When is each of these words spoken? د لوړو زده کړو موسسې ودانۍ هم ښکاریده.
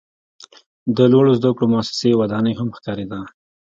د 0.97 0.97
لوړو 1.11 1.31
زده 1.39 1.49
کړو 1.55 1.65
موسسې 1.73 2.11
ودانۍ 2.19 2.53
هم 2.55 2.69
ښکاریده. 2.75 3.19